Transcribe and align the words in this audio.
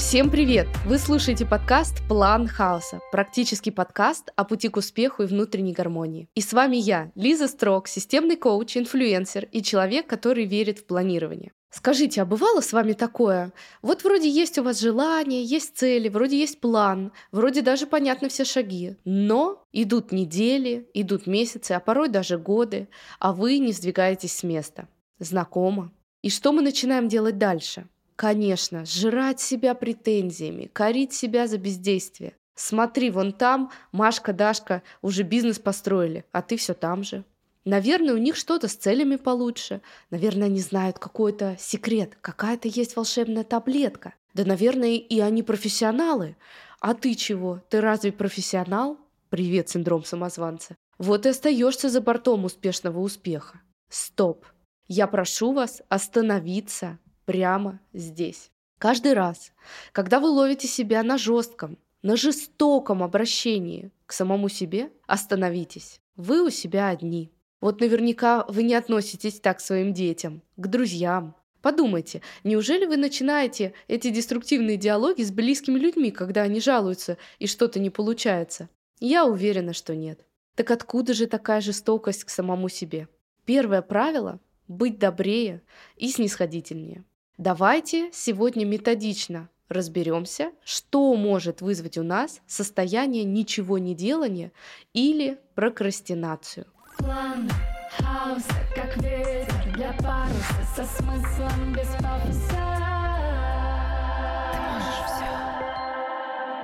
Всем 0.00 0.30
привет! 0.30 0.66
Вы 0.86 0.96
слушаете 0.96 1.44
подкаст 1.44 1.98
«План 2.08 2.48
хаоса»– 2.48 3.00
практический 3.12 3.70
подкаст 3.70 4.32
о 4.34 4.44
пути 4.44 4.68
к 4.70 4.78
успеху 4.78 5.22
и 5.22 5.26
внутренней 5.26 5.74
гармонии. 5.74 6.26
И 6.34 6.40
с 6.40 6.54
вами 6.54 6.78
я, 6.78 7.12
Лиза 7.14 7.46
Строк, 7.46 7.86
системный 7.86 8.36
коуч, 8.36 8.78
инфлюенсер 8.78 9.46
и 9.52 9.62
человек, 9.62 10.06
который 10.06 10.46
верит 10.46 10.78
в 10.78 10.86
планирование. 10.86 11.52
Скажите, 11.68 12.22
а 12.22 12.24
бывало 12.24 12.62
с 12.62 12.72
вами 12.72 12.94
такое? 12.94 13.52
Вот 13.82 14.02
вроде 14.02 14.28
есть 14.28 14.58
у 14.58 14.62
вас 14.62 14.80
желание, 14.80 15.44
есть 15.44 15.76
цели, 15.76 16.08
вроде 16.08 16.38
есть 16.38 16.60
план, 16.60 17.12
вроде 17.30 17.60
даже 17.60 17.86
понятны 17.86 18.30
все 18.30 18.46
шаги, 18.46 18.96
но 19.04 19.62
идут 19.70 20.12
недели, 20.12 20.88
идут 20.94 21.26
месяцы, 21.26 21.72
а 21.72 21.78
порой 21.78 22.08
даже 22.08 22.38
годы, 22.38 22.88
а 23.18 23.34
вы 23.34 23.58
не 23.58 23.72
сдвигаетесь 23.72 24.32
с 24.32 24.42
места. 24.44 24.88
Знакомо? 25.18 25.92
И 26.22 26.30
что 26.30 26.52
мы 26.52 26.62
начинаем 26.62 27.06
делать 27.06 27.36
дальше? 27.36 27.86
Конечно, 28.20 28.84
сжирать 28.84 29.40
себя 29.40 29.74
претензиями, 29.74 30.68
корить 30.74 31.14
себя 31.14 31.46
за 31.46 31.56
бездействие. 31.56 32.34
Смотри, 32.54 33.10
вон 33.10 33.32
там 33.32 33.70
Машка, 33.92 34.34
Дашка 34.34 34.82
уже 35.00 35.22
бизнес 35.22 35.58
построили, 35.58 36.26
а 36.30 36.42
ты 36.42 36.58
все 36.58 36.74
там 36.74 37.02
же. 37.02 37.24
Наверное, 37.64 38.12
у 38.12 38.18
них 38.18 38.36
что-то 38.36 38.68
с 38.68 38.74
целями 38.74 39.16
получше. 39.16 39.80
Наверное, 40.10 40.48
они 40.48 40.60
знают 40.60 40.98
какой-то 40.98 41.56
секрет, 41.58 42.18
какая-то 42.20 42.68
есть 42.68 42.94
волшебная 42.94 43.42
таблетка. 43.42 44.12
Да, 44.34 44.44
наверное, 44.44 44.96
и 44.96 45.20
они 45.20 45.42
профессионалы. 45.42 46.36
А 46.78 46.92
ты 46.92 47.14
чего? 47.14 47.62
Ты 47.70 47.80
разве 47.80 48.12
профессионал? 48.12 48.98
Привет, 49.30 49.70
синдром 49.70 50.04
самозванца. 50.04 50.76
Вот 50.98 51.24
и 51.24 51.30
остаешься 51.30 51.88
за 51.88 52.02
бортом 52.02 52.44
успешного 52.44 53.00
успеха. 53.00 53.62
Стоп. 53.88 54.44
Я 54.88 55.06
прошу 55.06 55.52
вас 55.54 55.80
остановиться 55.88 56.98
прямо 57.24 57.80
здесь. 57.92 58.50
Каждый 58.78 59.12
раз, 59.12 59.52
когда 59.92 60.20
вы 60.20 60.28
ловите 60.28 60.66
себя 60.66 61.02
на 61.02 61.18
жестком, 61.18 61.78
на 62.02 62.16
жестоком 62.16 63.02
обращении 63.02 63.90
к 64.06 64.12
самому 64.12 64.48
себе, 64.48 64.90
остановитесь. 65.06 66.00
Вы 66.16 66.42
у 66.42 66.50
себя 66.50 66.88
одни. 66.88 67.30
Вот 67.60 67.80
наверняка 67.80 68.44
вы 68.48 68.62
не 68.62 68.74
относитесь 68.74 69.38
так 69.38 69.58
к 69.58 69.60
своим 69.60 69.92
детям, 69.92 70.42
к 70.56 70.66
друзьям. 70.66 71.34
Подумайте, 71.60 72.22
неужели 72.42 72.86
вы 72.86 72.96
начинаете 72.96 73.74
эти 73.86 74.08
деструктивные 74.08 74.78
диалоги 74.78 75.22
с 75.22 75.30
близкими 75.30 75.78
людьми, 75.78 76.10
когда 76.10 76.42
они 76.42 76.58
жалуются 76.60 77.18
и 77.38 77.46
что-то 77.46 77.78
не 77.80 77.90
получается? 77.90 78.70
Я 78.98 79.26
уверена, 79.26 79.74
что 79.74 79.94
нет. 79.94 80.24
Так 80.54 80.70
откуда 80.70 81.12
же 81.12 81.26
такая 81.26 81.60
жестокость 81.60 82.24
к 82.24 82.30
самому 82.30 82.68
себе? 82.68 83.08
Первое 83.44 83.82
правило– 83.82 84.40
быть 84.68 84.98
добрее 84.98 85.62
и 85.96 86.08
снисходительнее. 86.08 87.04
Давайте 87.40 88.10
сегодня 88.12 88.66
методично 88.66 89.48
разберемся, 89.70 90.52
что 90.62 91.14
может 91.14 91.62
вызвать 91.62 91.96
у 91.96 92.02
нас 92.02 92.42
состояние 92.46 93.24
ничего 93.24 93.78
не 93.78 93.94
делания 93.94 94.52
или 94.92 95.38
прокрастинацию. 95.54 96.66
План 96.98 97.48
хаоса, 97.96 98.44
как 98.74 98.94
ветер 98.98 99.74
для 99.74 99.90
паруса, 99.94 100.66
со 100.76 100.84
смыслом 100.84 101.72
без 101.72 101.88
пафоса. 102.02 102.60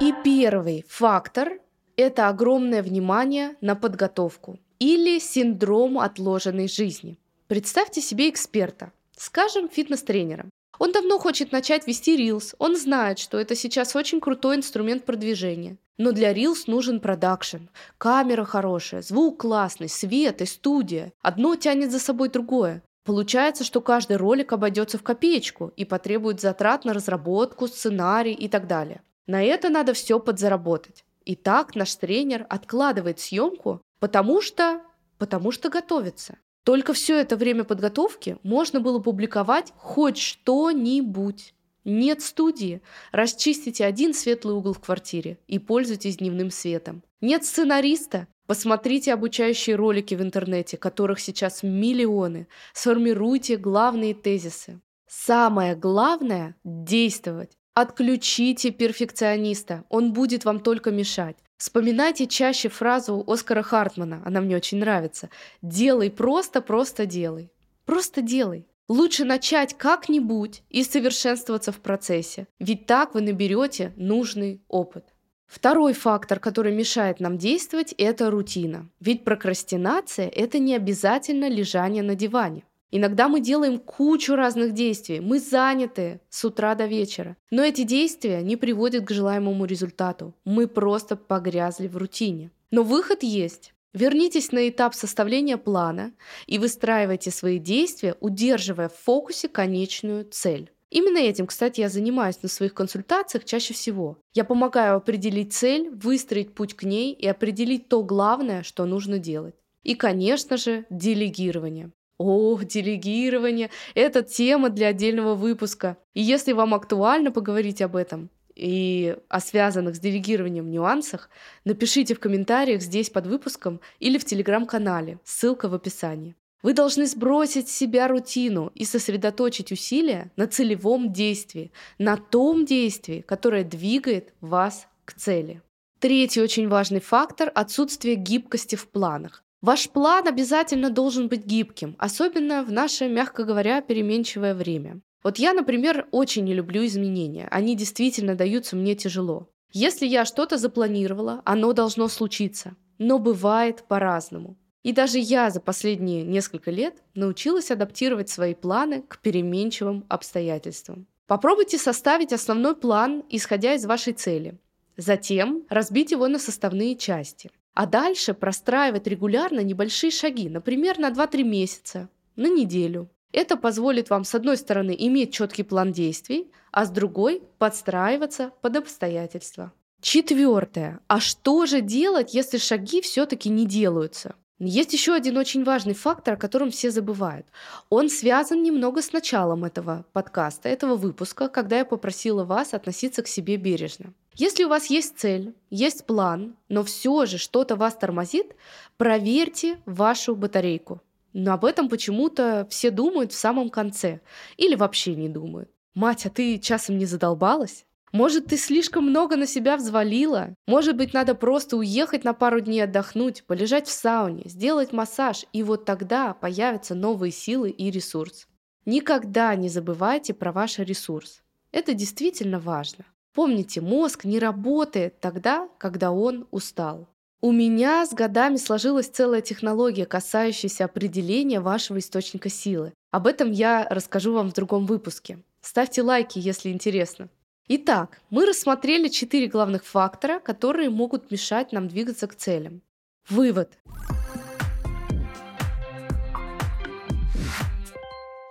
И 0.03 0.13
первый 0.23 0.85
фактор– 0.91 1.59
это 1.97 2.29
огромное 2.29 2.83
внимание 2.83 3.57
на 3.63 3.77
подготовку 3.77 4.59
или 4.79 5.21
синдром 5.21 5.99
отложенной 5.99 6.69
жизни. 6.69 7.19
Представьте 7.47 8.03
себе 8.03 8.29
эксперта, 8.29 8.93
скажем, 9.17 9.71
фитнес-тренера. 9.71 10.45
Он 10.79 10.93
давно 10.93 11.19
хочет 11.19 11.53
начать 11.53 11.87
вести 11.87 12.17
Reels, 12.17 12.55
он 12.59 12.77
знает, 12.77 13.19
что 13.19 13.39
это 13.39 13.55
сейчас 13.55 13.97
очень 13.97 14.21
крутой 14.21 14.57
инструмент 14.57 15.05
продвижения. 15.05 15.79
Но 15.99 16.13
для 16.13 16.33
Reels 16.33 16.65
нужен 16.67 17.01
продакшн. 17.01 17.69
Камера 17.99 18.45
хорошая, 18.45 19.03
звук 19.03 19.41
классный, 19.41 19.89
свет 19.89 20.43
и 20.43 20.47
студия. 20.47 21.13
Одно 21.23 21.57
тянет 21.57 21.91
за 21.91 21.99
собой 21.99 22.29
другое. 22.29 22.83
Получается, 23.05 23.65
что 23.65 23.81
каждый 23.81 24.17
ролик 24.17 24.53
обойдется 24.53 24.99
в 24.99 25.03
копеечку 25.03 25.73
и 25.77 25.85
потребует 25.85 26.41
затрат 26.41 26.85
на 26.85 26.93
разработку, 26.93 27.69
сценарий 27.69 28.35
и 28.35 28.49
так 28.49 28.67
далее. 28.67 29.01
На 29.27 29.43
это 29.43 29.71
надо 29.71 29.95
все 29.95 30.19
подзаработать. 30.21 31.05
И 31.25 31.35
так 31.35 31.75
наш 31.75 31.95
тренер 31.95 32.47
откладывает 32.49 33.19
съемку, 33.19 33.81
потому 34.01 34.43
что, 34.43 34.83
потому 35.19 35.51
что 35.51 35.71
готовится. 35.71 36.37
Только 36.67 36.95
все 36.95 37.21
это 37.21 37.37
время 37.37 37.63
подготовки 37.63 38.39
можно 38.43 38.81
было 38.81 38.99
публиковать 38.99 39.73
хоть 39.77 40.19
что-нибудь. 40.19 41.55
Нет 41.85 42.23
студии. 42.23 42.83
Расчистите 43.13 43.85
один 43.85 44.13
светлый 44.13 44.57
угол 44.57 44.73
в 44.73 44.81
квартире 44.81 45.39
и 45.47 45.61
пользуйтесь 45.61 46.17
дневным 46.17 46.51
светом. 46.51 47.05
Нет 47.21 47.45
сценариста. 47.45 48.27
Посмотрите 48.49 49.15
обучающие 49.15 49.77
ролики 49.77 50.17
в 50.17 50.23
интернете, 50.23 50.77
которых 50.77 51.21
сейчас 51.21 51.63
миллионы. 51.63 52.49
Сформируйте 52.75 53.59
главные 53.59 54.13
тезисы. 54.13 54.81
Самое 55.07 55.77
главное– 55.77 56.57
действовать. 56.65 57.53
Отключите 57.75 58.73
перфекциониста, 58.73 59.85
он 59.89 60.13
будет 60.13 60.45
вам 60.45 60.59
только 60.59 60.91
мешать. 60.91 61.37
Вспоминайте 61.57 62.27
чаще 62.27 62.69
фразу 62.69 63.25
Оскара 63.27 63.63
Хартмана, 63.63 64.23
она 64.25 64.41
мне 64.41 64.57
очень 64.57 64.79
нравится. 64.79 65.31
«Делай 65.63 66.11
просто, 66.11 66.61
просто 66.61 67.07
делай». 67.07 67.51
Просто 67.87 68.21
делай. 68.21 68.67
Лучше 68.89 69.25
начать 69.25 69.75
как-нибудь 69.79 70.63
и 70.71 70.83
совершенствоваться 70.83 71.73
в 71.73 71.81
процессе, 71.81 72.47
ведь 72.59 72.87
так 72.87 73.15
вы 73.15 73.21
наберете 73.21 73.93
нужный 73.97 74.61
опыт. 74.69 75.07
Второй 75.47 75.93
фактор, 75.93 76.41
который 76.41 76.75
мешает 76.75 77.21
нам 77.21 77.39
действовать, 77.39 77.95
это 77.97 78.31
рутина. 78.31 78.89
Ведь 79.01 79.25
прокрастинация– 79.25 80.29
это 80.35 80.59
не 80.59 80.75
обязательно 80.75 81.49
лежание 81.49 82.03
на 82.03 82.17
диване. 82.17 82.65
Иногда 82.91 83.29
мы 83.29 83.41
делаем 83.41 83.79
кучу 83.79 84.37
разных 84.37 84.73
действий, 84.73 85.21
мы 85.21 85.41
заняты 85.41 86.21
с 86.29 86.45
утра 86.45 86.75
до 86.75 86.87
вечера. 86.87 87.37
Но 87.51 87.63
эти 87.65 87.83
действия 87.83 88.43
не 88.43 88.57
приводят 88.57 89.05
к 89.05 89.11
желаемому 89.11 89.65
результату. 89.65 90.35
Мы 90.45 90.69
просто 90.69 91.17
погрязли 91.17 91.89
в 91.89 91.97
рутине. 91.97 92.51
Но 92.71 92.83
выход 92.83 93.23
есть. 93.23 93.73
Вернитесь 93.93 94.53
на 94.53 94.69
этап 94.69 94.95
составления 94.95 95.57
плана 95.57 96.13
и 96.47 96.59
выстраивайте 96.59 97.31
свои 97.31 97.59
действия, 97.59 98.15
удерживая 98.21 98.89
в 98.89 98.95
фокусе 98.95 99.49
конечную 99.49 100.27
цель. 100.31 100.71
Именно 100.91 101.19
этим, 101.19 101.47
кстати, 101.47 101.81
я 101.81 101.89
занимаюсь 101.89 102.43
на 102.43 102.49
своих 102.49 102.75
консультациях 102.75 103.45
чаще 103.45 103.75
всего. 103.75 104.19
Я 104.35 104.45
помогаю 104.45 104.97
определить 104.97 105.53
цель, 105.53 105.91
выстроить 105.91 106.55
путь 106.55 106.75
к 106.75 106.85
ней 106.85 107.13
и 107.13 107.27
определить 107.27 107.89
то 107.89 108.03
главное, 108.03 108.63
что 108.63 108.85
нужно 108.85 109.19
делать. 109.19 109.55
И, 109.83 109.95
конечно 109.95 110.57
же, 110.57 110.85
делегирование. 110.91 111.91
О, 112.19 112.59
делегирование– 112.63 113.71
это 113.95 114.23
тема 114.23 114.71
для 114.71 114.89
отдельного 114.89 115.35
выпуска. 115.35 115.99
И 116.15 116.23
если 116.23 116.53
вам 116.53 116.73
актуально 116.75 117.31
поговорить 117.31 117.83
об 117.83 117.95
этом 117.95 118.31
и 118.55 119.17
о 119.29 119.41
связанных 119.41 119.97
с 119.97 119.99
делегированием 119.99 120.71
нюансах, 120.71 121.29
напишите 121.65 122.15
в 122.15 122.21
комментариях 122.21 122.81
здесь 122.81 123.11
под 123.11 123.27
выпуском 123.27 123.81
или 123.99 124.17
в 124.17 124.25
телеграм-канале, 124.25 125.19
ссылка 125.25 125.69
в 125.69 125.75
описании. 125.75 126.37
Вы 126.63 126.73
должны 126.73 127.07
сбросить 127.07 127.69
с 127.69 127.77
себя 127.77 128.09
рутину 128.09 128.73
и 128.75 128.87
сосредоточить 128.87 129.71
усилия 129.71 130.33
на 130.37 130.47
целевом 130.47 131.13
действии, 131.13 131.71
на 131.99 132.17
том 132.17 132.65
действии, 132.65 133.21
которое 133.21 133.63
двигает 133.63 134.33
вас 134.41 134.89
к 135.05 135.13
цели. 135.13 135.61
Третий 136.01 136.41
очень 136.41 136.69
важный 136.69 137.01
фактор– 137.01 137.53
отсутствие 137.55 138.17
гибкости 138.17 138.75
в 138.75 138.89
планах. 138.89 139.45
Ваш 139.63 139.89
план 139.91 140.29
обязательно 140.29 140.91
должен 140.91 141.29
быть 141.29 141.47
гибким, 141.47 141.97
особенно 141.99 142.63
в 142.63 142.71
наше, 142.71 143.09
мягко 143.09 143.45
говоря, 143.45 143.81
переменчивое 143.81 144.55
время. 144.55 145.01
Вот 145.25 145.39
я, 145.39 145.55
например, 145.55 146.07
очень 146.13 146.45
не 146.45 146.55
люблю 146.55 146.85
изменения. 146.87 147.49
Они 147.51 147.75
действительно 147.75 148.35
даются 148.35 148.77
мне 148.77 148.95
тяжело. 148.95 149.49
Если 149.73 150.07
я 150.07 150.25
что-то 150.25 150.57
запланировала, 150.57 151.43
оно 151.45 151.73
должно 151.73 152.09
случиться. 152.09 152.77
Но 152.99 153.19
бывает 153.19 153.85
по-разному. 153.89 154.57
И 154.83 154.93
даже 154.93 155.19
я 155.19 155.51
за 155.51 155.61
последние 155.61 156.23
несколько 156.23 156.71
лет 156.71 157.03
научилась 157.15 157.73
адаптировать 157.73 158.29
свои 158.29 158.55
планы 158.55 159.03
к 159.03 159.19
переменчивым 159.19 160.05
обстоятельствам. 160.09 161.09
Попробуйте 161.27 161.77
составить 161.77 162.33
основной 162.33 162.77
план, 162.77 163.25
исходя 163.29 163.75
из 163.75 163.85
вашей 163.85 164.13
цели. 164.13 164.61
Затем 164.97 165.65
разбить 165.69 166.13
его 166.13 166.29
на 166.29 166.39
составные 166.39 166.95
части. 166.95 167.51
А 167.77 167.85
дальше 167.85 168.33
простраивать 168.33 169.07
регулярно 169.07 169.61
небольшие 169.61 170.11
шаги, 170.11 170.49
например, 170.49 170.99
на 170.99 171.11
2-3 171.11 171.43
месяца, 171.43 172.09
на 172.35 172.49
неделю. 172.49 173.11
Это 173.33 173.59
позволит 173.59 174.09
вам, 174.09 174.25
с 174.25 174.35
одной 174.35 174.57
стороны, 174.57 174.97
иметь 174.99 175.35
четкий 175.35 175.63
план 175.63 175.93
действий, 175.93 176.51
а 176.73 176.87
с 176.87 176.91
другой– 176.91 177.43
подстраиваться 177.59 178.51
под 178.63 178.77
обстоятельства. 178.77 179.75
Четвертое. 180.01 181.01
А 181.07 181.21
что 181.21 181.67
же 181.67 181.83
делать, 181.83 182.33
если 182.33 182.57
шаги 182.57 183.03
все-таки 183.03 183.51
не 183.51 183.67
делаются? 183.67 184.37
Есть 184.59 184.95
еще 184.95 185.13
один 185.13 185.37
очень 185.37 185.63
важный 185.63 185.93
фактор, 185.93 186.33
о 186.35 186.39
котором 186.39 186.71
все 186.71 186.91
забывают. 186.91 187.47
Он 187.91 188.09
связан 188.09 188.63
немного 188.63 189.03
с 189.03 189.13
началом 189.13 189.65
этого 189.65 190.07
подкаста, 190.15 190.71
этого 190.71 190.97
выпуска, 190.97 191.49
когда 191.49 191.77
я 191.77 191.85
попросила 191.85 192.45
вас 192.45 192.73
относиться 192.73 193.23
к 193.23 193.29
себе 193.29 193.59
бережно. 193.59 194.15
Если 194.39 194.65
у 194.65 194.69
вас 194.69 194.91
есть 194.91 195.19
цель, 195.19 195.55
есть 195.71 196.05
план, 196.05 196.57
но 196.69 196.85
все 196.85 197.25
же 197.25 197.39
что-то 197.39 197.75
вас 197.75 197.97
тормозит, 197.97 198.55
проверьте 198.99 199.79
вашу 199.87 200.37
батарейку. 200.37 201.01
Но 201.33 201.55
об 201.55 201.65
этом 201.65 201.89
почему-то 201.89 202.67
все 202.69 202.91
думают 202.91 203.33
в 203.33 203.39
самом 203.39 203.71
конце 203.71 204.21
или 204.59 204.75
вообще 204.75 205.15
не 205.15 205.31
думают. 205.31 205.71
Мать, 205.95 206.27
а 206.27 206.31
ты 206.31 206.59
часом 206.59 206.99
не 206.99 207.07
задолбалась? 207.07 207.87
Может, 208.13 208.49
ты 208.49 208.59
слишком 208.59 209.05
много 209.09 209.37
на 209.37 209.47
себя 209.47 209.79
взвалила? 209.79 210.55
Может 210.67 210.97
быть, 210.97 211.15
надо 211.15 211.35
просто 211.35 211.79
уехать 211.79 212.23
на 212.23 212.35
пару 212.35 212.61
дней 212.61 212.81
отдохнуть, 212.85 213.43
полежать 213.45 213.89
в 213.89 213.93
сауне, 213.93 214.43
сделать 214.45 214.93
массаж, 214.93 215.47
и 215.55 215.63
вот 215.63 215.87
тогда 215.87 216.35
появятся 216.35 216.95
новые 216.95 217.33
силы 217.33 217.71
и 217.71 217.91
ресурс. 217.91 218.49
Никогда 218.85 219.55
не 219.57 219.71
забывайте 219.71 220.35
про 220.35 220.53
ваш 220.53 220.79
ресурс. 220.79 221.43
Это 221.73 221.95
действительно 221.95 222.61
важно. 222.61 223.07
Помните, 223.37 223.83
мозг 223.83 224.25
не 224.25 224.39
работает 224.39 225.21
тогда, 225.21 225.69
когда 225.77 226.11
он 226.11 226.47
устал. 226.53 227.07
У 227.43 227.53
меня 227.53 228.07
с 228.07 228.15
годами 228.15 228.57
сложилась 228.57 229.09
целая 229.09 229.43
технология, 229.43 230.07
касающаяся 230.07 230.87
определения 230.87 231.61
вашего 231.61 231.99
источника 231.99 232.49
силы. 232.49 232.95
Об 233.11 233.27
этом 233.27 233.53
я 233.53 233.87
расскажу 233.91 234.33
вам 234.33 234.49
в 234.49 234.55
другом 234.55 234.87
выпуске. 234.87 235.41
Ставьте 235.61 236.01
лайки, 236.01 236.39
если 236.39 236.71
интересно. 236.71 237.29
Итак, 237.69 238.23
мы 238.31 238.47
рассмотрели 238.47 239.09
четыре 239.09 239.49
главных 239.49 239.85
фактора, 239.85 240.41
которые 240.41 240.89
могут 240.89 241.31
мешать 241.31 241.73
нам 241.73 241.89
двигаться 241.89 242.27
к 242.29 242.37
целям. 242.37 242.81
Вывод. 243.29 243.79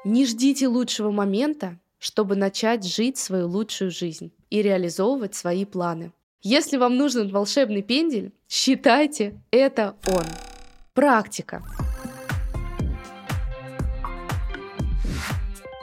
Не 0.04 0.28
ждите 0.28 0.68
лучшего 0.68 1.10
момента, 1.10 1.80
чтобы 1.98 2.36
начать 2.36 2.86
жить 2.86 3.18
свою 3.18 3.48
лучшую 3.48 3.90
жизнь 3.90 4.31
и 4.50 4.62
реализовывать 4.62 5.36
свои 5.36 5.65
планы. 5.65 6.12
Если 6.42 6.77
вам 6.77 6.97
нужен 6.97 7.30
волшебный 7.30 7.81
пендель, 7.81 8.31
считайте, 8.47 9.42
это 9.51 9.95
он. 10.07 10.25
Практика. 10.94 11.63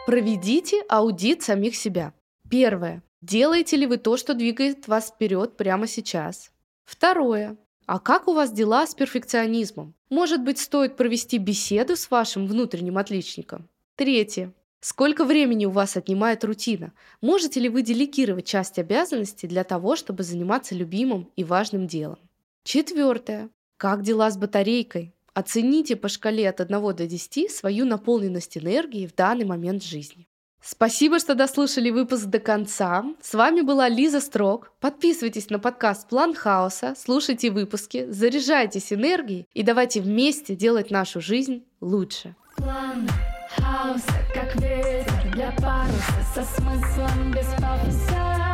Проведите 0.06 0.82
аудит 0.88 1.42
самих 1.42 1.76
себя. 1.76 2.12
Первое. 2.48 3.02
Делаете 3.20 3.76
ли 3.76 3.86
вы 3.86 3.98
то, 3.98 4.16
что 4.16 4.34
двигает 4.34 4.88
вас 4.88 5.08
вперед 5.10 5.56
прямо 5.56 5.86
сейчас? 5.86 6.50
Второе. 6.84 7.56
А 7.86 7.98
как 7.98 8.28
у 8.28 8.32
вас 8.32 8.52
дела 8.52 8.86
с 8.86 8.94
перфекционизмом? 8.94 9.94
Может 10.10 10.42
быть, 10.42 10.58
стоит 10.58 10.96
провести 10.96 11.38
беседу 11.38 11.96
с 11.96 12.10
вашим 12.10 12.46
внутренним 12.46 12.98
отличником? 12.98 13.68
Третье. 13.96 14.52
Сколько 14.84 15.24
времени 15.24 15.64
у 15.64 15.70
вас 15.70 15.96
отнимает 15.96 16.42
рутина? 16.42 16.92
Можете 17.20 17.60
ли 17.60 17.68
вы 17.68 17.82
делегировать 17.82 18.46
часть 18.46 18.80
обязанностей 18.80 19.46
для 19.46 19.62
того, 19.62 19.94
чтобы 19.94 20.24
заниматься 20.24 20.74
любимым 20.74 21.30
и 21.36 21.44
важным 21.44 21.86
делом? 21.86 22.18
Четвертое. 22.64 23.48
Как 23.76 24.02
дела 24.02 24.28
с 24.28 24.36
батарейкой? 24.36 25.14
Оцените 25.34 25.94
по 25.94 26.08
шкале 26.08 26.48
от 26.48 26.60
1 26.60 26.96
до 26.96 27.06
10 27.06 27.52
свою 27.52 27.84
наполненность 27.84 28.58
энергии 28.58 29.06
в 29.06 29.14
данный 29.14 29.44
момент 29.44 29.84
жизни. 29.84 30.26
Спасибо, 30.60 31.20
что 31.20 31.36
дослушали 31.36 31.90
выпуск 31.90 32.24
до 32.24 32.40
конца. 32.40 33.04
С 33.20 33.34
вами 33.34 33.60
была 33.60 33.88
Лиза 33.88 34.20
Строк. 34.20 34.72
Подписывайтесь 34.80 35.48
на 35.48 35.60
подкаст 35.60 36.08
«План 36.08 36.34
хаоса», 36.34 36.94
слушайте 36.98 37.52
выпуски, 37.52 38.06
заряжайтесь 38.10 38.92
энергией 38.92 39.46
и 39.54 39.62
давайте 39.62 40.00
вместе 40.00 40.56
делать 40.56 40.90
нашу 40.90 41.20
жизнь 41.20 41.64
лучше. 41.80 42.34
План 42.56 43.08
хаоса, 43.56 44.12
как 44.34 44.54
ветер 44.56 45.30
для 45.32 45.50
паруса, 45.52 46.22
со 46.34 46.44
смыслом 46.44 47.32
без 47.32 47.46
пафоса. 47.60 48.51